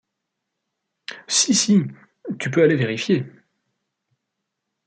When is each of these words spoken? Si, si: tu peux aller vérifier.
Si, 1.27 1.53
si: 1.53 1.83
tu 2.39 2.49
peux 2.49 2.63
aller 2.63 2.75
vérifier. 2.75 3.23